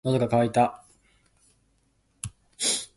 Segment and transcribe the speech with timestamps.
[0.03, 0.83] 喉が渇いた。